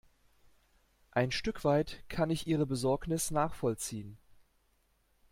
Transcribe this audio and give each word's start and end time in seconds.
Ein 1.11 1.29
Stück 1.31 1.63
weit 1.63 2.03
kann 2.09 2.31
ich 2.31 2.47
ihre 2.47 2.65
Besorgnis 2.65 3.29
nachvollziehen. 3.29 4.17